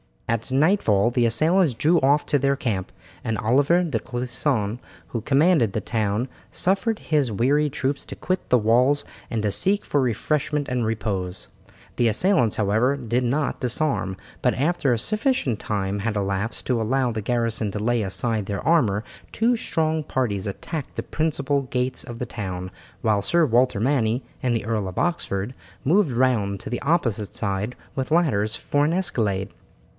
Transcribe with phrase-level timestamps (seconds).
[0.27, 2.91] At nightfall the assailants drew off to their camp,
[3.23, 8.57] and Oliver de Clisson, who commanded the town, suffered his weary troops to quit the
[8.57, 11.49] walls and to seek for refreshment and repose.
[11.97, 17.11] The assailants, however, did not disarm, but after a sufficient time had elapsed to allow
[17.11, 22.19] the garrison to lay aside their armour two strong parties attacked the principal gates of
[22.19, 22.71] the town,
[23.01, 27.75] while Sir Walter Manny and the Earl of Oxford moved round to the opposite side
[27.95, 29.51] with ladders for an escalade.